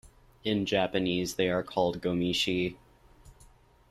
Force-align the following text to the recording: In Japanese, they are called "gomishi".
In 0.43 0.65
Japanese, 0.65 1.35
they 1.35 1.47
are 1.49 1.61
called 1.61 2.01
"gomishi". 2.01 2.75